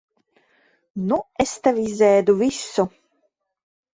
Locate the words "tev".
1.67-1.81